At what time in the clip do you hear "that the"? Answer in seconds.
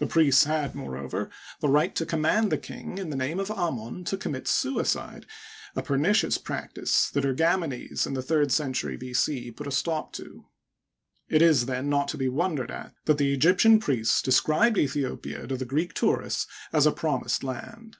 13.04-13.32